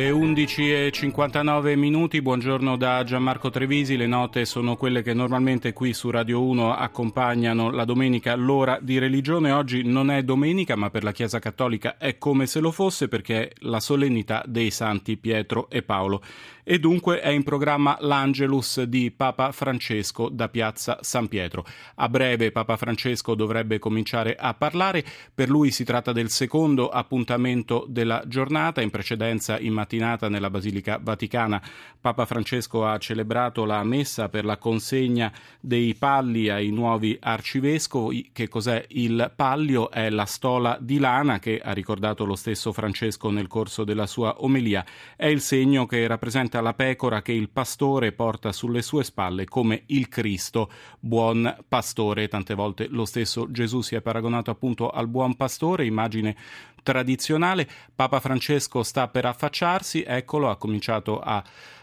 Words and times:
Le 0.00 0.10
11.59 0.10 1.76
minuti, 1.76 2.22
buongiorno 2.22 2.78
da 2.78 3.04
Gianmarco 3.04 3.50
Trevisi, 3.50 3.98
le 3.98 4.06
note 4.06 4.46
sono 4.46 4.74
quelle 4.74 5.02
che 5.02 5.12
normalmente 5.12 5.74
qui 5.74 5.92
su 5.92 6.08
Radio 6.08 6.42
1 6.42 6.74
accompagnano 6.74 7.70
la 7.70 7.84
domenica 7.84 8.34
l'ora 8.34 8.78
di 8.80 8.98
religione, 8.98 9.52
oggi 9.52 9.82
non 9.82 10.10
è 10.10 10.22
domenica 10.22 10.74
ma 10.74 10.88
per 10.88 11.04
la 11.04 11.12
Chiesa 11.12 11.38
Cattolica 11.38 11.98
è 11.98 12.16
come 12.16 12.46
se 12.46 12.60
lo 12.60 12.70
fosse 12.70 13.08
perché 13.08 13.48
è 13.48 13.52
la 13.58 13.78
solennità 13.78 14.42
dei 14.46 14.70
santi 14.70 15.18
Pietro 15.18 15.68
e 15.68 15.82
Paolo 15.82 16.22
e 16.70 16.78
dunque 16.78 17.20
è 17.20 17.30
in 17.30 17.42
programma 17.42 17.96
l'Angelus 17.98 18.82
di 18.82 19.10
Papa 19.10 19.50
Francesco 19.50 20.28
da 20.28 20.48
Piazza 20.48 20.98
San 21.00 21.26
Pietro. 21.26 21.66
A 21.96 22.08
breve 22.08 22.52
Papa 22.52 22.76
Francesco 22.76 23.34
dovrebbe 23.34 23.80
cominciare 23.80 24.36
a 24.36 24.54
parlare, 24.54 25.04
per 25.34 25.48
lui 25.48 25.72
si 25.72 25.82
tratta 25.82 26.12
del 26.12 26.30
secondo 26.30 26.88
appuntamento 26.88 27.86
della 27.88 28.22
giornata, 28.24 28.82
in 28.82 28.90
precedenza 28.90 29.58
in 29.58 29.72
mattinata 29.72 30.28
nella 30.28 30.48
Basilica 30.48 31.00
Vaticana 31.02 31.60
Papa 32.00 32.24
Francesco 32.24 32.86
ha 32.86 32.96
celebrato 32.96 33.66
la 33.66 33.84
messa 33.84 34.30
per 34.30 34.46
la 34.46 34.56
consegna 34.56 35.30
dei 35.60 35.94
palli 35.94 36.48
ai 36.48 36.70
nuovi 36.70 37.18
arcivescovi. 37.20 38.30
Che 38.32 38.48
cos'è 38.48 38.86
il 38.90 39.30
pallio? 39.36 39.90
È 39.90 40.08
la 40.08 40.24
stola 40.24 40.78
di 40.80 40.98
lana 40.98 41.38
che 41.38 41.60
ha 41.62 41.72
ricordato 41.72 42.24
lo 42.24 42.36
stesso 42.36 42.72
Francesco 42.72 43.28
nel 43.30 43.48
corso 43.48 43.84
della 43.84 44.06
sua 44.06 44.42
omelia. 44.42 44.82
È 45.14 45.26
il 45.26 45.42
segno 45.42 45.84
che 45.84 46.06
rappresenta 46.06 46.59
la 46.60 46.74
pecora 46.74 47.22
che 47.22 47.32
il 47.32 47.48
pastore 47.50 48.12
porta 48.12 48.52
sulle 48.52 48.82
sue 48.82 49.04
spalle 49.04 49.44
come 49.44 49.82
il 49.86 50.08
Cristo, 50.08 50.70
buon 50.98 51.56
pastore. 51.68 52.28
Tante 52.28 52.54
volte 52.54 52.86
lo 52.88 53.04
stesso 53.04 53.50
Gesù 53.50 53.80
si 53.80 53.94
è 53.94 54.00
paragonato 54.00 54.50
appunto 54.50 54.90
al 54.90 55.08
buon 55.08 55.36
pastore, 55.36 55.86
immagine 55.86 56.36
tradizionale. 56.82 57.68
Papa 57.94 58.20
Francesco 58.20 58.82
sta 58.82 59.08
per 59.08 59.26
affacciarsi, 59.26 60.02
eccolo, 60.06 60.50
ha 60.50 60.56
cominciato 60.56 61.20
a 61.20 61.42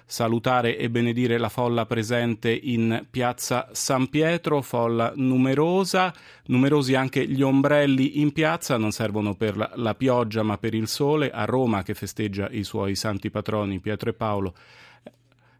salutare 0.09 0.77
e 0.77 0.89
benedire 0.89 1.38
la 1.38 1.50
folla 1.50 1.86
presente 1.86 2.50
in 2.50 3.05
piazza 3.11 3.67
San 3.73 4.08
Pietro, 4.08 4.61
folla 4.61 5.11
numerosa, 5.13 6.13
numerosi 6.45 6.95
anche 6.95 7.27
gli 7.27 7.41
ombrelli 7.41 8.22
in 8.22 8.31
piazza, 8.31 8.78
non 8.78 8.91
servono 8.91 9.35
per 9.35 9.58
la, 9.58 9.69
la 9.75 9.95
pioggia 9.95 10.44
ma 10.44 10.58
per 10.58 10.73
il 10.73 10.88
sole, 10.88 11.30
a 11.30 11.44
Roma 11.44 11.83
che 11.83 11.94
festeggia 11.94 12.47
i 12.50 12.63
suoi 12.63 12.95
santi 12.95 13.30
patroni 13.30 13.80
Pietro 13.80 14.09
e 14.09 14.13
Paolo. 14.13 14.53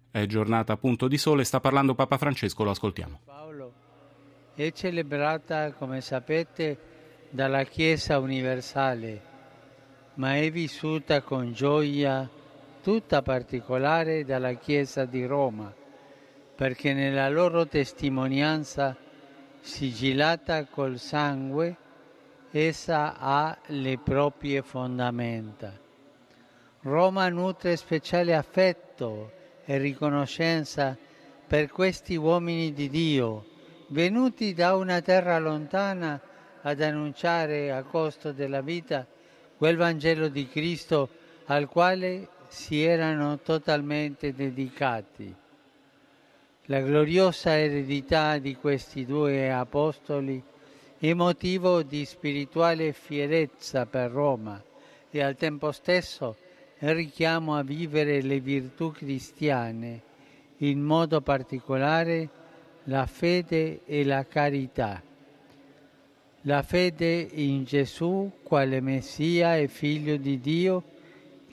È 0.10 0.26
giornata 0.26 0.72
appunto 0.72 1.10
di 1.10 1.18
sole, 1.18 1.44
sta 1.44 1.60
parlando 1.60 1.94
Papa 1.94 2.18
Francesco, 2.18 2.64
lo 2.64 2.72
ascoltiamo. 2.72 3.20
Paolo 3.26 3.74
è 4.56 4.72
celebrata, 4.72 5.74
come 5.74 6.00
sapete, 6.00 6.78
dalla 7.30 7.66
Chiesa 7.66 8.18
universale, 8.18 9.22
ma 10.14 10.38
è 10.38 10.50
vissuta 10.50 11.22
con 11.22 11.52
gioia 11.52 12.28
tutta 12.88 13.22
particolare 13.22 14.24
dalla 14.24 14.54
Chiesa 14.54 15.04
di 15.04 15.26
Roma, 15.26 15.74
perché 16.56 16.94
nella 16.94 17.28
loro 17.28 17.68
testimonianza 17.68 18.96
sigillata 19.60 20.64
col 20.68 20.98
sangue 20.98 21.76
essa 22.50 23.18
ha 23.18 23.58
le 23.66 23.98
proprie 23.98 24.62
fondamenta. 24.62 25.78
Roma 26.84 27.28
nutre 27.28 27.76
speciale 27.76 28.34
affetto 28.34 29.34
e 29.66 29.78
riconoscenza 29.78 30.98
per 31.46 31.68
questi 31.68 32.16
uomini 32.16 32.72
di 32.72 32.88
Dio, 32.88 33.48
venuti 33.88 34.54
da 34.54 34.78
una 34.78 35.02
terra 35.02 35.38
lontana 35.40 36.22
ad 36.62 36.80
annunciare 36.80 37.70
a 37.70 37.84
costo 37.84 38.32
della 38.32 38.62
vita 38.62 39.06
quel 39.58 39.76
Vangelo 39.76 40.30
di 40.30 40.48
Cristo 40.48 41.10
al 41.48 41.68
quale 41.68 42.30
si 42.48 42.84
erano 42.84 43.40
totalmente 43.40 44.34
dedicati. 44.34 45.34
La 46.66 46.82
gloriosa 46.82 47.58
eredità 47.58 48.38
di 48.40 48.56
questi 48.56 49.06
due 49.06 49.52
apostoli 49.52 50.42
è 50.98 51.14
motivo 51.14 51.84
di 51.84 52.04
spirituale 52.06 52.92
fierezza 52.92 53.86
per 53.86 54.12
Roma 54.12 54.62
e 55.10 55.22
al 55.22 55.36
tempo 55.36 55.72
stesso 55.72 56.36
richiamo 56.80 57.56
a 57.56 57.64
vivere 57.64 58.22
le 58.22 58.40
virtù 58.40 58.92
cristiane, 58.92 60.02
in 60.58 60.82
modo 60.82 61.22
particolare 61.22 62.30
la 62.86 63.06
fede 63.06 63.82
e 63.86 64.04
la 64.04 64.26
carità. 64.26 65.02
La 66.42 66.62
fede 66.64 67.28
in 67.32 67.64
Gesù 67.64 68.32
quale 68.44 68.80
Messia 68.80 69.58
e 69.58 69.68
Figlio 69.68 70.18
di 70.18 70.40
Dio 70.40 70.84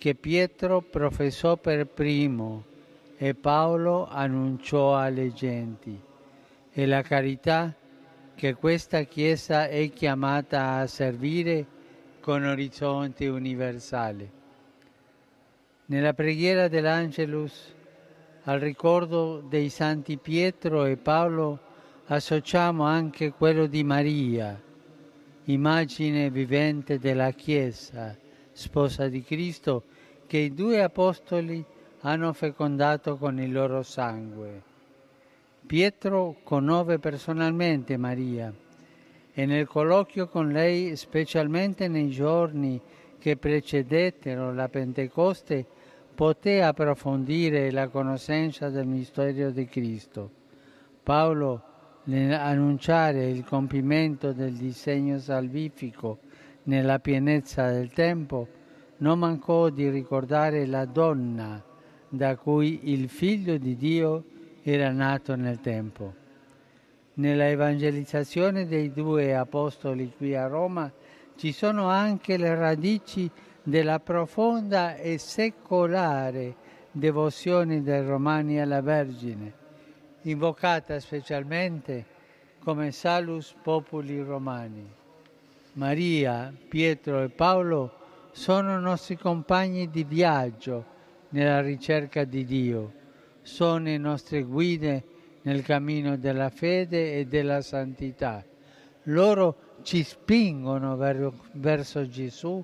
che 0.05 0.15
Pietro 0.15 0.83
professò 0.83 1.57
per 1.57 1.87
primo 1.87 2.63
e 3.17 3.35
Paolo 3.35 4.07
annunciò 4.07 4.95
alle 4.99 5.33
genti, 5.33 5.99
e 6.71 6.87
la 6.87 7.01
carità 7.01 7.75
che 8.35 8.53
questa 8.53 9.05
Chiesa 9.05 9.67
è 9.67 9.91
chiamata 9.93 10.75
a 10.75 10.87
servire 10.87 11.65
con 12.21 12.45
orizzonte 12.45 13.29
universale. 13.29 14.31
Nella 15.87 16.13
preghiera 16.13 16.69
dell'Angelus 16.69 17.75
al 18.43 18.61
ricordo 18.61 19.41
dei 19.41 19.71
santi 19.71 20.19
Pietro 20.19 20.85
e 20.85 20.99
Paolo 20.99 21.59
associamo 22.09 22.85
anche 22.85 23.33
quello 23.33 23.65
di 23.65 23.83
Maria, 23.83 24.63
immagine 25.45 26.29
vivente 26.29 26.99
della 26.99 27.31
Chiesa, 27.31 28.15
sposa 28.53 29.09
di 29.09 29.23
Cristo, 29.23 29.85
che 30.35 30.41
i 30.41 30.53
due 30.53 30.83
apostoli 30.83 31.65
hanno 32.01 32.33
fecondato 32.33 33.17
con 33.17 33.39
il 33.39 33.53
loro 33.53 33.85
sangue. 33.85 34.63
Pietro 35.65 36.39
conobbe 36.43 36.99
personalmente 36.99 37.97
Maria 37.97 38.53
e 39.33 39.47
nel 39.47 39.69
colloquio 39.69 40.27
con 40.27 40.49
lei, 40.49 40.97
specialmente 40.97 41.87
nei 41.87 42.11
giorni 42.11 42.81
che 43.17 43.37
precedettero 43.37 44.53
la 44.53 44.69
Pentecoste, 44.69 45.65
poté 46.17 46.65
approfondire 46.65 47.71
la 47.71 47.87
conoscenza 47.87 48.71
del 48.71 48.89
mistero 48.89 49.53
di 49.53 49.67
Cristo. 49.67 50.31
Paolo, 51.05 51.63
nell'annunciare 52.07 53.31
il 53.31 53.45
compimento 53.45 54.33
del 54.33 54.55
disegno 54.55 55.17
salvifico 55.21 56.19
nella 56.65 56.99
pienezza 56.99 57.71
del 57.71 57.93
tempo, 57.93 58.63
non 59.05 59.19
mancò 59.19 59.69
di 59.69 59.91
ricordare 59.91 60.65
la 60.65 60.87
donna 60.87 61.63
da 62.09 62.37
cui 62.37 62.91
il 62.91 63.11
figlio 63.11 63.59
di 63.59 63.77
Dio 63.77 64.25
era 64.63 64.91
nato 64.93 65.37
nel 65.37 65.61
tempo. 65.61 66.15
Nella 67.17 67.51
evangelizzazione 67.51 68.67
dei 68.67 68.93
due 68.93 69.37
apostoli 69.37 70.11
qui 70.17 70.35
a 70.35 70.47
Roma 70.47 70.91
ci 71.37 71.53
sono 71.53 71.89
anche 71.89 72.39
le 72.39 72.55
radici 72.55 73.31
della 73.63 74.01
profonda 74.01 74.97
e 74.97 75.19
secolare 75.19 76.57
devozione 76.91 77.83
dei 77.83 78.03
romani 78.07 78.59
alla 78.59 78.81
Vergine, 78.81 79.53
invocata 80.23 80.99
specialmente 80.99 82.07
come 82.59 82.91
Salus 82.91 83.55
Populi 83.63 84.23
Romani. 84.23 84.91
Maria, 85.75 86.51
Pietro 86.69 87.21
e 87.21 87.29
Paolo 87.29 88.03
sono 88.35 88.81
nostri 88.81 89.17
compagni 89.17 89.89
di 89.89 90.03
viaggio 90.03 90.85
nella 91.29 91.61
ricerca 91.61 92.25
di 92.25 92.45
Dio, 92.45 92.93
sono 93.43 93.85
le 93.85 93.97
nostre 93.97 94.43
guide 94.43 95.05
nel 95.43 95.63
cammino 95.63 96.17
della 96.17 96.51
fede 96.51 97.17
e 97.17 97.27
della 97.27 97.63
santità. 97.63 98.45
Loro 99.05 99.77
ci 99.83 100.03
spingono 100.03 100.97
verso 100.97 102.09
Gesù 102.09 102.63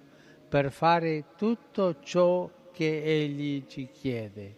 per 0.48 0.72
fare 0.72 1.26
tutto 1.36 2.00
ciò 2.00 2.50
che 2.72 3.02
Egli 3.04 3.64
ci 3.68 3.90
chiede. 3.92 4.54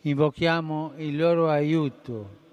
Invochiamo 0.00 0.94
il 0.96 1.14
loro 1.14 1.50
aiuto 1.50 2.44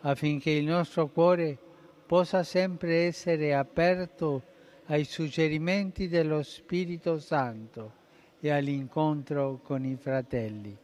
affinché 0.00 0.52
il 0.52 0.64
nostro 0.64 1.08
cuore 1.08 1.58
possa 2.06 2.42
sempre 2.44 3.04
essere 3.04 3.54
aperto 3.54 4.42
ai 4.90 5.04
suggerimenti 5.04 6.08
dello 6.08 6.42
Spirito 6.42 7.20
Santo 7.20 7.92
e 8.40 8.50
all'incontro 8.50 9.60
con 9.62 9.84
i 9.84 9.94
fratelli. 9.94 10.76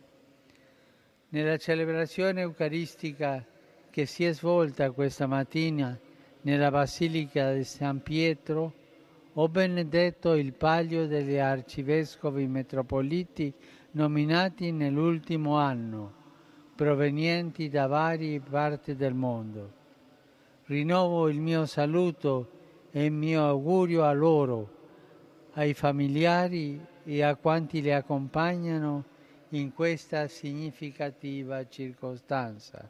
Nella 1.31 1.57
celebrazione 1.57 2.43
eucaristica 2.43 3.45
che 3.91 4.07
si 4.07 4.25
è 4.25 4.33
svolta 4.33 4.93
questa 4.93 5.27
mattina 5.27 5.99
nella 6.43 6.71
Basilica 6.71 7.53
di 7.53 7.65
San 7.65 8.01
Pietro, 8.01 8.73
ho 9.33 9.49
benedetto 9.49 10.35
il 10.35 10.53
palio 10.53 11.09
degli 11.09 11.39
arcivescovi 11.39 12.47
metropoliti 12.47 13.53
nominati 13.93 14.71
nell'ultimo 14.71 15.57
anno, 15.57 16.15
provenienti 16.77 17.69
da 17.69 17.89
varie 17.89 18.39
parti 18.39 18.95
del 18.95 19.15
mondo. 19.15 19.73
Rinnovo 20.67 21.29
il 21.29 21.41
mio 21.41 21.67
saluto 21.67 22.51
e 22.97 23.05
il 23.05 23.13
mio 23.13 23.45
augurio 23.45 24.05
a 24.05 24.13
loro, 24.15 24.71
ai 25.53 25.75
familiari 25.75 26.81
e 27.05 27.23
a 27.23 27.37
quanti 27.37 27.83
le 27.83 27.93
accompagnano 27.93 29.05
in 29.51 29.75
questa 29.75 30.29
significativa 30.29 31.69
circostanza. 31.69 32.89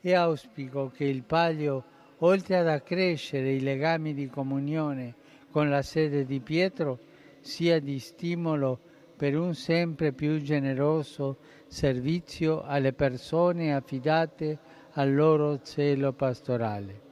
E 0.00 0.14
auspico 0.14 0.90
che 0.92 1.04
il 1.04 1.22
palio, 1.22 1.84
oltre 2.18 2.56
ad 2.56 2.66
accrescere 2.66 3.52
i 3.52 3.60
legami 3.60 4.14
di 4.14 4.26
comunione 4.26 5.14
con 5.52 5.70
la 5.70 5.82
sede 5.82 6.24
di 6.24 6.40
Pietro, 6.40 6.98
sia 7.38 7.78
di 7.78 8.00
stimolo 8.00 8.80
per 9.16 9.38
un 9.38 9.54
sempre 9.54 10.10
più 10.10 10.42
generoso 10.42 11.36
servizio 11.68 12.64
alle 12.64 12.92
persone 12.92 13.72
affidate 13.72 14.58
al 14.94 15.14
loro 15.14 15.60
zelo 15.62 16.12
pastorale. 16.14 17.04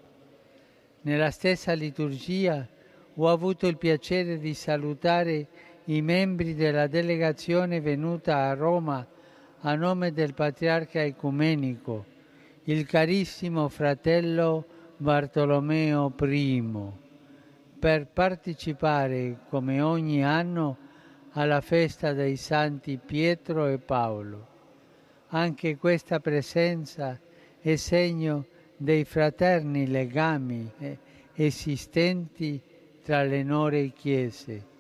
Nella 1.05 1.31
stessa 1.31 1.75
liturgia 1.75 2.67
ho 3.17 3.29
avuto 3.29 3.67
il 3.67 3.77
piacere 3.77 4.39
di 4.39 4.55
salutare 4.55 5.47
i 5.85 6.01
membri 6.01 6.55
della 6.55 6.87
delegazione 6.87 7.83
venuta 7.83 8.49
a 8.49 8.55
Roma 8.55 9.07
a 9.61 9.75
nome 9.75 10.15
del 10.15 10.33
Patriarca 10.33 11.03
Ecumenico, 11.03 12.07
il 12.65 12.87
carissimo 12.87 13.69
fratello 13.69 14.65
Bartolomeo 14.97 16.11
I, 16.19 16.65
per 17.79 18.07
partecipare 18.07 19.41
come 19.51 19.83
ogni 19.83 20.25
anno 20.25 20.79
alla 21.33 21.61
festa 21.61 22.15
dei 22.15 22.37
Santi 22.37 22.97
Pietro 22.97 23.67
e 23.67 23.77
Paolo. 23.77 24.47
Anche 25.29 25.77
questa 25.77 26.19
presenza 26.19 27.21
è 27.61 27.77
segno 27.77 28.47
dei 28.85 29.05
fraterni 29.05 29.89
legami 29.89 30.71
eh, 30.79 30.99
esistenti 31.35 32.61
tra 33.03 33.23
le 33.23 33.43
nore 33.43 33.91
chiese 33.91 34.73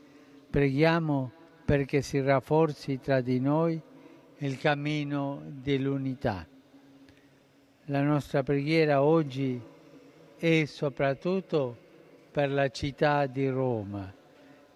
Preghiamo 0.54 1.32
perché 1.64 2.00
si 2.00 2.20
rafforzi 2.20 3.00
tra 3.00 3.20
di 3.20 3.40
noi 3.40 3.80
il 4.38 4.56
cammino 4.56 5.42
dell'unità. 5.46 6.46
La 7.86 8.02
nostra 8.02 8.44
preghiera 8.44 9.02
oggi 9.02 9.60
è 10.36 10.64
soprattutto 10.66 11.76
per 12.30 12.52
la 12.52 12.68
città 12.68 13.26
di 13.26 13.48
Roma, 13.48 14.14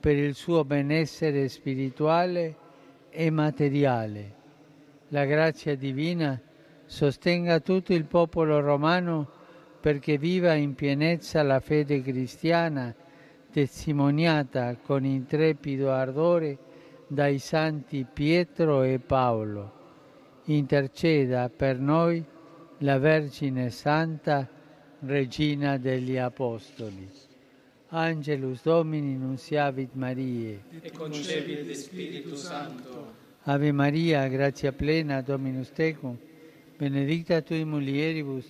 per 0.01 0.17
il 0.17 0.35
suo 0.35 0.65
benessere 0.65 1.49
spirituale 1.49 2.57
e 3.11 3.31
materiale. 3.31 4.35
La 5.11 5.27
grazia 5.27 5.77
divina 5.77 6.43
sostenga 6.89 7.61
tutto 7.61 7.93
il 7.93 8.07
popolo 8.07 8.61
romano 8.61 9.29
perché 9.79 10.17
viva 10.17 10.55
in 10.55 10.75
pienezza 10.75 11.43
la 11.43 11.61
fede 11.61 12.01
cristiana 12.01 12.95
testimoniata 13.53 14.77
con 14.83 15.05
intrepido 15.05 15.93
ardore 15.93 16.57
dai 17.07 17.39
santi 17.39 18.07
Pietro 18.11 18.83
e 18.83 18.99
Paolo. 18.99 19.77
Interceda 20.45 21.51
per 21.51 21.79
noi 21.79 22.25
la 22.79 22.99
Vergine 22.99 23.71
Santa, 23.71 24.49
Regina 25.01 25.77
degli 25.77 26.17
Apostoli. 26.17 27.09
Angelus 27.89 28.63
Domini 28.63 29.17
nunciavit 29.17 29.91
Mariae. 29.93 30.63
E 30.81 30.91
concebit 30.91 31.71
Spiritu 31.73 32.35
Santo. 32.35 33.15
Ave 33.43 33.73
Maria, 33.73 34.27
grazia 34.29 34.73
plena, 34.73 35.23
Dominus 35.23 35.71
tecum, 35.73 36.17
benedicta 36.79 37.43
tui 37.43 37.65
mulieribus, 37.65 38.45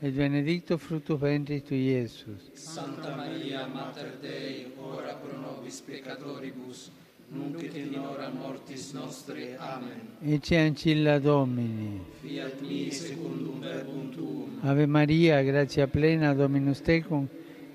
et 0.00 0.12
benedictus 0.12 0.80
fructus 0.80 1.18
ventris 1.18 1.62
tui, 1.62 1.90
Iesus. 1.90 2.50
Santa 2.52 3.14
Maria, 3.16 3.66
Mater 3.66 4.18
Dei, 4.20 4.66
ora 4.76 5.14
pro 5.14 5.38
nobis 5.38 5.80
peccatoribus, 5.80 6.90
nunc 7.30 7.62
et 7.62 7.74
in 7.76 7.98
hora 7.98 8.28
mortis 8.30 8.92
nostre. 8.92 9.56
Amen. 9.58 10.16
Ecce 10.22 10.56
ancilla 10.56 11.18
Domini. 11.18 12.00
Fiat 12.20 12.60
mi 12.60 12.90
secundum 12.90 13.60
verbum 13.60 14.10
tuum. 14.10 14.58
Ave 14.62 14.86
Maria, 14.86 15.42
grazia 15.42 15.86
plena, 15.86 16.34
Dominus 16.34 16.80
tecum, 16.80 17.26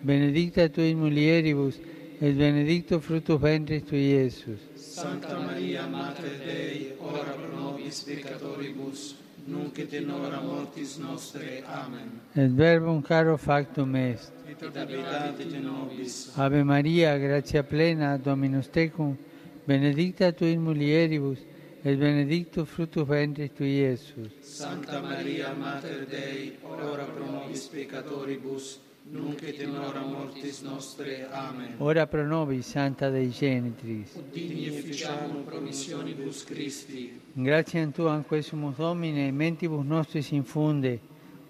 benedicta 0.02 0.68
tui 0.70 0.90
in 0.90 1.00
mulieribus, 1.00 1.80
et 2.20 2.34
benedictus 2.36 3.04
fructus 3.04 3.40
ventris 3.40 3.84
tui, 3.84 4.12
Iesus. 4.12 4.60
Santa 4.76 5.38
Maria, 5.40 5.88
Mater 5.88 6.38
Dei, 6.46 6.94
ora 7.00 7.32
pro 7.32 7.56
nobis 7.56 8.02
peccatoribus, 8.02 9.16
nunc 9.46 9.78
et 9.80 9.94
in 9.94 10.10
hora 10.10 10.42
mortis 10.42 10.98
nostre. 10.98 11.64
Amen. 11.68 12.22
Et 12.36 12.48
verbum 12.48 13.02
caro 13.02 13.38
factum 13.38 13.96
est. 13.96 14.32
Et 14.48 14.62
habitate 14.62 15.44
in 15.44 15.64
nobis. 15.64 16.32
Ave 16.38 16.64
Maria, 16.64 17.18
grazia 17.18 17.64
plena, 17.64 18.18
Dominus 18.18 18.70
tecum, 18.70 19.18
benedicta 19.66 20.32
tui 20.32 20.52
in 20.52 20.62
mulieribus, 20.62 21.40
et 21.84 21.98
benedictus 21.98 22.68
fructus 22.68 23.06
ventris 23.06 23.52
tui, 23.54 23.80
Iesus. 23.80 24.32
Santa 24.42 25.02
Maria, 25.02 25.54
Mater 25.54 26.06
Dei, 26.06 26.58
ora 26.64 27.04
pro 27.04 27.26
nobis 27.26 27.68
peccatoribus, 27.68 28.80
nunc 29.12 29.42
et 29.44 29.60
in 29.62 29.76
hora 29.76 30.02
mortis 30.02 30.62
nostre. 30.62 31.28
Amen. 31.32 31.76
Ora 31.78 32.08
pro 32.08 32.26
nobis, 32.26 32.68
Santa 32.68 33.10
Dei 33.10 33.30
Genitris. 33.30 34.18
Digni 34.32 34.68
efficiamur 34.68 35.44
promissionibus 35.44 36.44
Christi. 36.46 37.20
Grazie 37.34 37.82
a 37.82 37.88
Tu, 37.88 38.08
anque 38.08 38.42
sumus 38.42 38.76
Domine, 38.76 39.32
mentibus 39.32 39.86
nostris 39.86 40.32
infunde, 40.32 41.00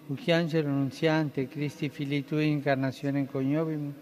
uc 0.08 0.28
angelo 0.28 0.68
nunziante, 0.68 1.48
Christi 1.48 1.88
Filii 1.88 2.24
Tui, 2.24 2.48
incarnazione 2.48 3.26
coniovimus, 3.26 3.94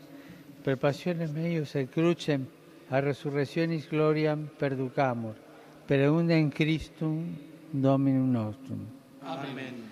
per 0.62 0.76
passione 0.76 1.26
meius 1.26 1.74
et 1.74 1.90
crucem, 1.90 2.46
a 2.88 3.00
resurrectionis 3.00 3.88
gloriam 3.88 4.48
perducamur, 4.58 5.34
per 5.86 6.00
eundem 6.00 6.50
Christum 6.50 7.36
Dominum 7.70 8.30
nostrum. 8.30 8.86
Amen. 9.22 9.91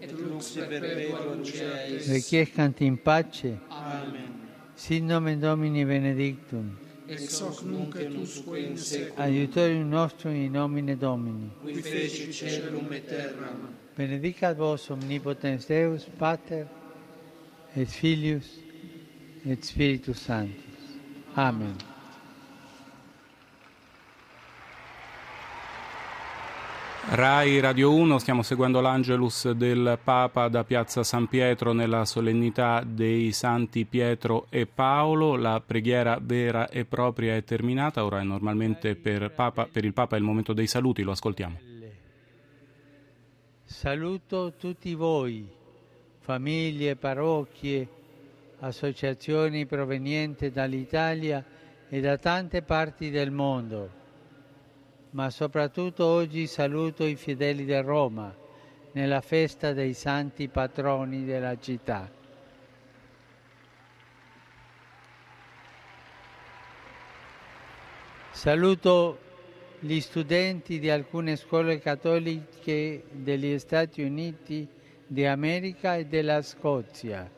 et 0.00 0.12
lux 0.12 0.56
perpetua 0.56 1.36
luceat 1.36 1.88
eis. 1.88 2.08
Requiescant 2.08 2.80
in 2.80 2.96
pace. 2.96 3.56
Amen. 3.70 4.40
Sit 4.76 5.02
nomen 5.02 5.40
Domini 5.40 5.84
benedictum. 5.84 6.76
Ex 7.08 7.40
hoc 7.40 7.62
nunc 7.62 7.96
et 7.96 8.08
usque 8.16 8.56
in 8.56 8.76
seculum. 8.76 9.18
Aiutorium 9.18 9.88
nostrum 9.88 10.34
in 10.34 10.52
nomine 10.52 10.96
Domini. 10.96 11.50
Qui 11.62 11.82
feci 11.82 12.32
celum 12.32 12.92
et 12.92 13.06
terram. 13.06 13.68
Benedicat 13.96 14.56
vos 14.56 14.90
omnipotens 14.90 15.66
Deus, 15.66 16.06
Pater, 16.18 16.66
et 17.76 17.86
Filius, 17.86 18.58
et 19.46 19.64
Spiritus 19.64 20.18
Sanctus. 20.18 20.98
Amen. 21.36 21.93
Rai 27.06 27.60
Radio 27.60 27.92
1, 27.92 28.18
stiamo 28.18 28.42
seguendo 28.42 28.80
l'Angelus 28.80 29.50
del 29.52 29.98
Papa 30.02 30.48
da 30.48 30.64
Piazza 30.64 31.04
San 31.04 31.28
Pietro 31.28 31.72
nella 31.72 32.04
solennità 32.06 32.82
dei 32.84 33.30
Santi 33.32 33.84
Pietro 33.84 34.46
e 34.48 34.66
Paolo. 34.66 35.36
La 35.36 35.62
preghiera 35.64 36.18
vera 36.20 36.68
e 36.68 36.84
propria 36.86 37.36
è 37.36 37.44
terminata, 37.44 38.04
ora 38.04 38.20
è 38.20 38.24
normalmente 38.24 38.96
per, 38.96 39.30
Papa, 39.30 39.68
per 39.70 39.84
il 39.84 39.92
Papa 39.92 40.16
il 40.16 40.22
momento 40.22 40.52
dei 40.54 40.66
saluti, 40.66 41.02
lo 41.02 41.12
ascoltiamo. 41.12 41.58
Saluto 43.62 44.54
tutti 44.58 44.94
voi, 44.94 45.46
famiglie, 46.20 46.96
parrocchie, 46.96 47.88
associazioni 48.60 49.66
provenienti 49.66 50.50
dall'Italia 50.50 51.44
e 51.88 52.00
da 52.00 52.16
tante 52.16 52.62
parti 52.62 53.10
del 53.10 53.30
mondo, 53.30 54.02
ma 55.14 55.30
soprattutto 55.30 56.04
oggi 56.06 56.48
saluto 56.48 57.04
i 57.04 57.14
fedeli 57.14 57.64
di 57.64 57.80
Roma 57.80 58.34
nella 58.92 59.20
festa 59.20 59.72
dei 59.72 59.94
santi 59.94 60.48
patroni 60.48 61.24
della 61.24 61.56
città. 61.58 62.10
Saluto 68.32 69.18
gli 69.78 70.00
studenti 70.00 70.80
di 70.80 70.90
alcune 70.90 71.36
scuole 71.36 71.78
cattoliche 71.78 73.04
degli 73.10 73.56
Stati 73.60 74.02
Uniti 74.02 74.66
di 75.06 75.24
America 75.26 75.94
e 75.94 76.06
della 76.06 76.42
Scozia. 76.42 77.30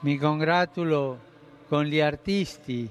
Mi 0.00 0.16
congratulo 0.16 1.28
con 1.68 1.84
gli 1.84 2.00
artisti 2.00 2.90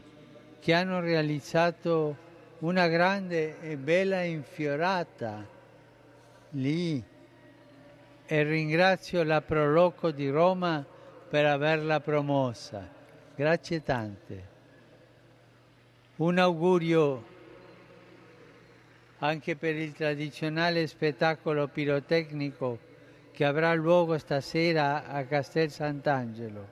che 0.59 0.73
hanno 0.73 0.99
realizzato 0.99 2.27
una 2.59 2.87
grande 2.87 3.59
e 3.61 3.77
bella 3.77 4.21
infiorata 4.23 5.47
lì 6.51 7.03
e 8.25 8.43
ringrazio 8.43 9.23
la 9.23 9.41
Proloco 9.41 10.11
di 10.11 10.29
Roma 10.29 10.85
per 11.29 11.45
averla 11.45 11.99
promossa. 11.99 12.87
Grazie 13.35 13.81
tante. 13.83 14.47
Un 16.17 16.37
augurio 16.37 17.23
anche 19.19 19.55
per 19.55 19.75
il 19.75 19.93
tradizionale 19.93 20.87
spettacolo 20.87 21.67
pirotecnico 21.67 22.87
che 23.31 23.45
avrà 23.45 23.73
luogo 23.73 24.17
stasera 24.17 25.07
a 25.07 25.23
Castel 25.23 25.71
Sant'Angelo, 25.71 26.67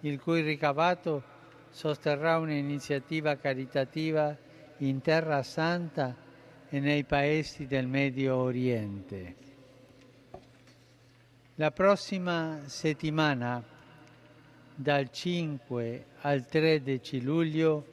il 0.00 0.18
cui 0.20 0.40
ricavato 0.40 1.22
sosterrà 1.70 2.38
un'iniziativa 2.38 3.36
caritativa 3.36 4.36
in 4.78 5.00
Terra 5.00 5.42
Santa 5.42 6.14
e 6.68 6.80
nei 6.80 7.04
paesi 7.04 7.66
del 7.66 7.86
Medio 7.86 8.36
Oriente. 8.36 9.36
La 11.56 11.70
prossima 11.70 12.60
settimana, 12.66 13.62
dal 14.74 15.10
5 15.10 16.06
al 16.20 16.46
13 16.46 17.22
luglio, 17.22 17.84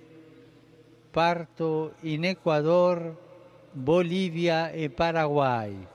parto 1.12 1.96
in 2.02 2.24
Ecuador, 2.26 3.26
Bolivia 3.72 4.70
e 4.70 4.90
Paraguay. 4.90 5.88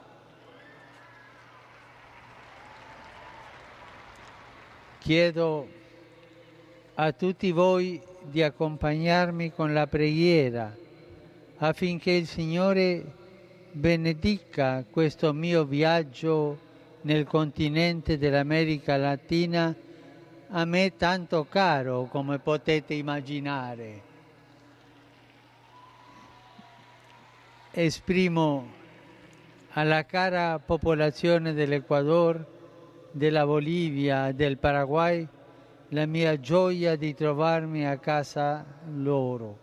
Chiedo 4.99 5.81
a 6.95 7.13
tutti 7.13 7.51
voi 7.53 8.01
di 8.21 8.43
accompagnarmi 8.43 9.53
con 9.53 9.73
la 9.73 9.87
preghiera 9.87 10.77
affinché 11.57 12.11
il 12.11 12.27
Signore 12.27 13.03
benedica 13.73 14.85
questo 14.91 15.33
mio 15.33 15.65
viaggio 15.65 16.59
nel 17.03 17.25
continente 17.25 18.19
dell'America 18.19 18.97
Latina 18.99 19.75
a 20.49 20.65
me 20.67 20.95
tanto 20.97 21.47
caro 21.49 22.05
come 22.11 22.39
potete 22.39 22.93
immaginare. 22.93 24.11
Esprimo 27.71 28.71
alla 29.71 30.05
cara 30.05 30.59
popolazione 30.59 31.55
dell'Ecuador, 31.55 32.45
della 33.13 33.47
Bolivia, 33.47 34.31
del 34.33 34.59
Paraguay 34.59 35.27
la 35.93 36.07
mia 36.07 36.41
gioia 36.41 36.97
di 36.97 37.15
trovarmi 37.15 37.87
a 37.87 37.99
casa 37.99 38.65
loro 38.95 39.59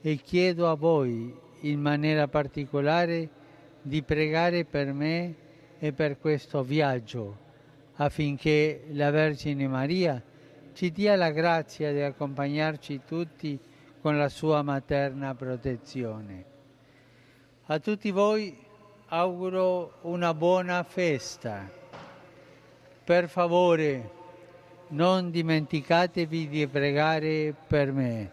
e 0.00 0.16
chiedo 0.16 0.68
a 0.68 0.74
voi 0.74 1.32
in 1.60 1.80
maniera 1.80 2.26
particolare 2.26 3.28
di 3.80 4.02
pregare 4.02 4.64
per 4.64 4.92
me 4.92 5.34
e 5.78 5.92
per 5.92 6.18
questo 6.18 6.64
viaggio 6.64 7.38
affinché 7.94 8.86
la 8.90 9.10
Vergine 9.10 9.68
Maria 9.68 10.20
ci 10.72 10.90
dia 10.90 11.14
la 11.14 11.30
grazia 11.30 11.92
di 11.92 12.00
accompagnarci 12.00 13.02
tutti 13.06 13.56
con 14.00 14.18
la 14.18 14.28
sua 14.28 14.60
materna 14.62 15.36
protezione. 15.36 16.44
A 17.66 17.78
tutti 17.78 18.10
voi 18.10 18.58
auguro 19.06 19.98
una 20.02 20.34
buona 20.34 20.82
festa. 20.82 21.70
Per 23.04 23.28
favore, 23.28 24.22
non 24.88 25.30
dimenticatevi 25.30 26.48
di 26.48 26.66
pregare 26.66 27.54
per 27.66 27.92
me. 27.92 28.30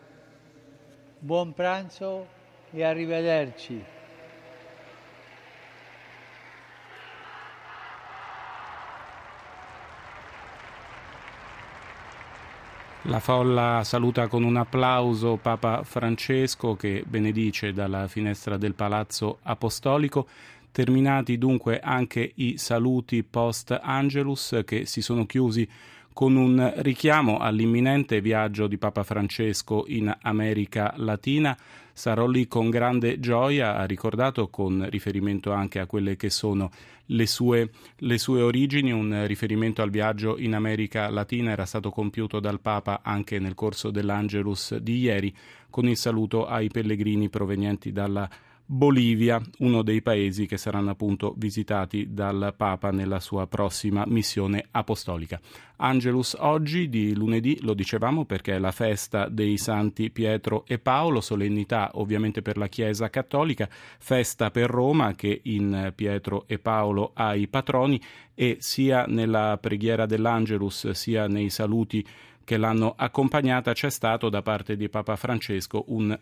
Buon 1.20 1.54
pranzo 1.54 2.28
e 2.72 2.84
arrivederci. 2.84 3.84
La 13.06 13.20
folla 13.20 13.82
saluta 13.84 14.28
con 14.28 14.44
un 14.44 14.58
applauso 14.58 15.38
Papa 15.42 15.82
Francesco 15.84 16.76
che 16.76 17.04
benedice 17.06 17.74
dalla 17.74 18.08
finestra 18.08 18.58
del 18.58 18.76
Palazzo 18.76 19.40
Apostolico. 19.42 20.28
Terminati 20.72 21.38
dunque 21.38 21.82
anche 21.82 22.32
i 22.36 22.58
saluti 22.58 23.24
post 23.24 23.78
Angelus 23.82 24.62
che 24.64 24.86
si 24.86 25.02
sono 25.02 25.26
chiusi 25.26 25.68
con 26.14 26.36
un 26.38 26.74
richiamo 26.78 27.40
all'imminente 27.40 28.22
viaggio 28.22 28.68
di 28.68 28.78
Papa 28.78 29.04
Francesco 29.04 29.84
in 29.88 30.16
America 30.22 30.94
Latina. 30.96 31.58
Sarò 31.94 32.26
lì 32.26 32.48
con 32.48 32.70
grande 32.70 33.20
gioia, 33.20 33.76
ha 33.76 33.84
ricordato 33.84 34.50
con 34.50 34.88
riferimento 34.90 35.52
anche 35.52 35.80
a 35.80 35.86
quelle 35.86 36.16
che 36.16 36.30
sono 36.30 36.72
le 37.08 37.28
sue, 37.28 37.70
le 37.98 38.18
sue 38.18 38.42
origini, 38.42 38.94
un 38.94 39.26
riferimento 39.28 39.82
al 39.82 39.90
viaggio 39.90 40.38
in 40.38 40.56
America 40.56 41.10
Latina 41.10 41.52
era 41.52 41.66
stato 41.66 41.90
compiuto 41.90 42.40
dal 42.40 42.62
Papa 42.62 43.02
anche 43.04 43.40
nel 43.40 43.56
corso 43.56 43.92
dell'Angelus 43.92 44.78
di 44.78 45.00
ieri, 45.00 45.36
con 45.70 45.88
il 45.90 45.98
saluto 45.98 46.46
ai 46.46 46.70
pellegrini 46.70 47.30
provenienti 47.30 47.92
dalla 47.92 48.30
Bolivia, 48.74 49.42
uno 49.58 49.82
dei 49.82 50.02
paesi 50.02 50.46
che 50.46 50.56
saranno 50.56 50.92
appunto 50.92 51.34
visitati 51.36 52.14
dal 52.14 52.54
Papa 52.56 52.90
nella 52.92 53.20
sua 53.20 53.46
prossima 53.46 54.06
missione 54.08 54.66
apostolica. 54.72 55.42
Angelus 55.76 56.38
oggi 56.40 56.88
di 56.88 57.14
lunedì 57.14 57.60
lo 57.64 57.74
dicevamo 57.74 58.24
perché 58.24 58.56
è 58.56 58.60
la 58.60 58.72
festa 58.72 59.28
dei 59.28 59.58
santi 59.58 60.10
Pietro 60.10 60.64
e 60.66 60.80
Paolo, 60.80 61.20
solennità 61.20 61.90
ovviamente 61.96 62.42
per 62.42 62.56
la 62.56 62.68
Chiesa 62.68 63.10
cattolica, 63.10 63.68
festa 63.70 64.52
per 64.52 64.70
Roma 64.70 65.16
che 65.16 65.42
in 65.44 65.92
Pietro 65.94 66.46
e 66.48 66.58
Paolo 66.58 67.12
ha 67.14 67.36
i 67.36 67.50
patroni 67.50 68.02
e 68.34 68.56
sia 68.62 69.04
nella 69.06 69.58
preghiera 69.60 70.06
dell'Angelus 70.06 70.92
sia 70.92 71.28
nei 71.28 71.50
saluti 71.50 72.08
che 72.46 72.56
l'hanno 72.56 72.94
accompagnata 72.96 73.74
c'è 73.74 73.90
stato 73.90 74.30
da 74.30 74.42
parte 74.42 74.78
di 74.78 74.88
Papa 74.88 75.18
Francesco 75.18 75.84
un 75.88 76.18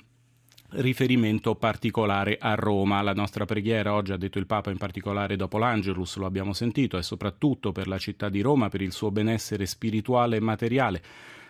riferimento 0.72 1.56
particolare 1.56 2.38
a 2.40 2.56
Roma. 2.56 3.02
La 3.02 3.14
nostra 3.14 3.46
preghiera 3.46 3.94
oggi, 3.94 4.12
ha 4.12 4.18
detto 4.18 4.40
il 4.40 4.46
Papa 4.46 4.72
in 4.72 4.78
particolare 4.78 5.36
dopo 5.36 5.58
l'Angelus, 5.58 6.18
lo 6.18 6.26
abbiamo 6.26 6.54
sentito, 6.54 6.98
è 6.98 7.04
soprattutto 7.04 7.72
per 7.72 7.88
la 7.88 7.98
città 7.98 8.30
di 8.30 8.42
Roma, 8.42 8.70
per 8.70 8.82
il 8.82 8.92
suo 8.92 9.12
benessere 9.12 9.66
spirituale 9.66 10.38
e 10.38 10.42
materiale 10.42 11.02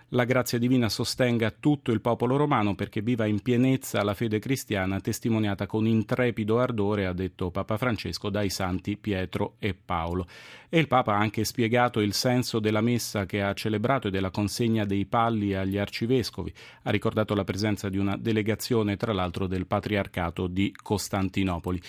la 0.10 0.24
grazia 0.24 0.58
divina 0.58 0.90
sostenga 0.90 1.52
tutto 1.52 1.92
il 1.92 2.02
popolo 2.02 2.36
romano 2.36 2.74
perché 2.74 3.02
viva 3.02 3.26
in 3.26 3.42
pienezza 3.42 4.04
la 4.04 4.14
fede 4.14 4.40
cristiana 4.40 5.00
testimoniata 5.00 5.68
con 5.68 5.86
intrepido 5.86 6.60
ardore, 6.60 7.06
ha 7.06 7.14
detto 7.14 7.52
Papa 7.52 7.78
Francesco, 7.78 8.30
dai 8.30 8.50
santi 8.50 8.98
Pietro 8.98 9.56
e 9.60 9.76
Paolo. 9.76 10.26
E 10.68 10.80
il 10.80 10.88
Papa 10.88 11.14
ha 11.14 11.20
anche 11.20 11.44
spiegato 11.44 12.00
il 12.00 12.14
senso 12.14 12.60
della 12.60 12.82
messa 12.82 13.26
che 13.26 13.42
ha 13.42 13.54
celebrato 13.54 14.08
e 14.08 14.12
della 14.12 14.32
consegna 14.32 14.86
dei 14.86 15.06
palli 15.06 15.54
agli 15.54 15.78
arcivescovi. 15.78 16.52
Ha 16.84 16.92
ricordato 16.92 17.36
la 17.36 17.44
presenza 17.44 17.90
di 17.90 17.98
una 17.98 18.18
delegazione, 18.18 18.98
tra 18.98 19.14
l'altro, 19.14 19.46
del 19.46 19.68
Patriarcato 19.68 20.48
di 20.48 20.74
Costantinopoli. 20.76 21.82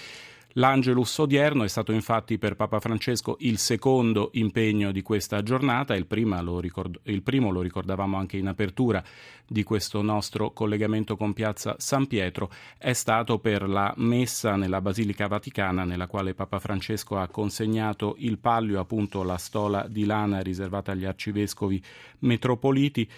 L'Angelus 0.55 1.17
odierno 1.19 1.63
è 1.63 1.69
stato 1.69 1.93
infatti 1.93 2.37
per 2.37 2.57
Papa 2.57 2.81
Francesco 2.81 3.37
il 3.41 3.59
secondo 3.59 4.31
impegno 4.33 4.91
di 4.91 5.01
questa 5.01 5.45
giornata, 5.45 5.95
il, 5.95 6.07
lo 6.43 6.59
ricord- 6.59 6.99
il 7.05 7.23
primo 7.23 7.53
lo 7.53 7.61
ricordavamo 7.61 8.17
anche 8.17 8.37
in 8.37 8.49
apertura 8.49 9.01
di 9.47 9.63
questo 9.63 10.03
nostro 10.03 10.51
collegamento 10.53 11.17
con 11.17 11.35
Piazza 11.35 11.77
San 11.79 12.09
Pietro, 12.09 12.51
è 12.79 12.93
stato 12.95 13.39
per 13.39 13.69
la 13.69 13.95
messa 13.99 14.57
nella 14.57 14.81
Basilica 14.81 15.29
Vaticana 15.29 15.85
nella 15.85 16.09
quale 16.09 16.35
Papa 16.35 16.59
Francesco 16.59 17.17
ha 17.17 17.29
consegnato 17.29 18.17
il 18.19 18.39
pallio, 18.39 18.81
appunto 18.81 19.23
la 19.23 19.39
stola 19.39 19.87
di 19.89 20.05
lana 20.05 20.41
riservata 20.41 20.91
agli 20.91 21.05
arcivescovi 21.05 21.81
metropoliti. 22.21 23.09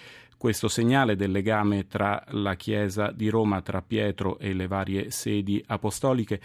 Questo 0.43 0.67
segnale 0.67 1.15
del 1.15 1.31
legame 1.31 1.87
tra 1.87 2.21
la 2.31 2.55
Chiesa 2.55 3.11
di 3.11 3.29
Roma, 3.29 3.61
tra 3.61 3.81
Pietro 3.81 4.37
e 4.39 4.51
le 4.53 4.67
varie 4.67 5.09
sedi 5.09 5.63
apostoliche 5.67 6.41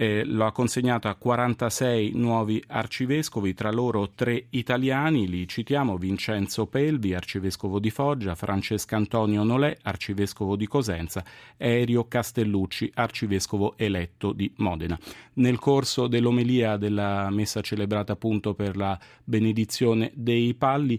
eh, 0.00 0.24
lo 0.24 0.46
ha 0.46 0.52
consegnato 0.52 1.08
a 1.08 1.14
46 1.14 2.12
nuovi 2.14 2.64
arcivescovi, 2.68 3.52
tra 3.52 3.70
loro 3.70 4.12
tre 4.14 4.46
italiani, 4.48 5.28
li 5.28 5.46
citiamo 5.46 5.98
Vincenzo 5.98 6.66
Pelvi, 6.68 7.12
arcivescovo 7.12 7.78
di 7.78 7.90
Foggia, 7.90 8.34
Francesco 8.34 8.94
Antonio 8.94 9.42
Nolè, 9.42 9.76
arcivescovo 9.82 10.56
di 10.56 10.66
Cosenza, 10.66 11.22
Erio 11.58 12.08
Castellucci, 12.08 12.90
arcivescovo 12.94 13.74
eletto 13.76 14.32
di 14.32 14.50
Modena. 14.56 14.98
Nel 15.34 15.58
corso 15.58 16.06
dell'omelia 16.06 16.78
della 16.78 17.28
messa 17.28 17.60
celebrata 17.60 18.14
appunto 18.14 18.54
per 18.54 18.78
la 18.78 18.98
benedizione 19.22 20.12
dei 20.14 20.54
palli, 20.54 20.98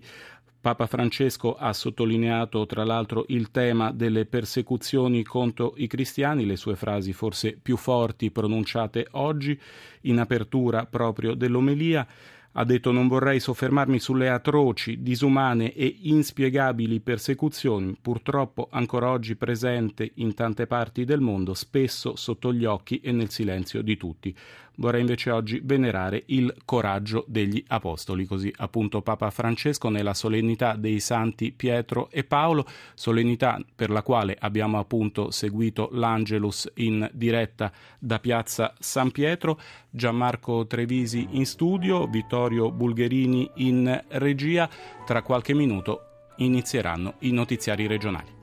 Papa 0.61 0.85
Francesco 0.85 1.55
ha 1.55 1.73
sottolineato 1.73 2.67
tra 2.67 2.83
l'altro 2.83 3.25
il 3.29 3.49
tema 3.49 3.91
delle 3.91 4.27
persecuzioni 4.27 5.23
contro 5.23 5.73
i 5.77 5.87
cristiani, 5.87 6.45
le 6.45 6.55
sue 6.55 6.75
frasi 6.75 7.13
forse 7.13 7.57
più 7.59 7.77
forti 7.77 8.29
pronunciate 8.29 9.07
oggi 9.13 9.59
in 10.01 10.19
apertura 10.19 10.85
proprio 10.85 11.33
dell'omelia 11.33 12.07
Ha 12.53 12.65
detto 12.65 12.91
non 12.91 13.07
vorrei 13.07 13.39
soffermarmi 13.39 13.97
sulle 13.97 14.27
atroci, 14.27 15.01
disumane 15.01 15.73
e 15.73 15.99
inspiegabili 16.01 16.99
persecuzioni, 16.99 17.95
purtroppo 18.01 18.67
ancora 18.69 19.09
oggi 19.09 19.37
presenti 19.37 20.11
in 20.15 20.33
tante 20.33 20.67
parti 20.67 21.05
del 21.05 21.21
mondo, 21.21 21.53
spesso 21.53 22.17
sotto 22.17 22.53
gli 22.53 22.65
occhi 22.65 22.99
e 22.99 23.13
nel 23.13 23.29
silenzio 23.29 23.81
di 23.81 23.95
tutti. 23.95 24.35
Vorrei 24.75 25.01
invece 25.01 25.31
oggi 25.31 25.61
venerare 25.63 26.23
il 26.27 26.53
coraggio 26.65 27.25
degli 27.27 27.63
apostoli, 27.67 28.25
così 28.25 28.51
appunto 28.57 29.01
Papa 29.01 29.29
Francesco 29.29 29.89
nella 29.89 30.13
solennità 30.13 30.75
dei 30.75 30.99
santi 30.99 31.51
Pietro 31.51 32.09
e 32.09 32.23
Paolo, 32.23 32.65
solennità 32.95 33.59
per 33.75 33.89
la 33.89 34.01
quale 34.01 34.35
abbiamo 34.39 34.79
appunto 34.79 35.29
seguito 35.29 35.89
l'Angelus 35.91 36.71
in 36.75 37.07
diretta 37.13 37.71
da 37.99 38.19
Piazza 38.19 38.73
San 38.79 39.11
Pietro, 39.11 39.59
Gianmarco 39.89 40.65
Trevisi 40.65 41.27
in 41.31 41.45
studio, 41.45 42.07
Vittorio 42.41 42.71
Bulgherini 42.71 43.51
in 43.55 44.03
regia. 44.07 44.67
Tra 45.05 45.21
qualche 45.21 45.53
minuto 45.53 46.31
inizieranno 46.37 47.15
i 47.19 47.31
notiziari 47.31 47.85
regionali. 47.85 48.39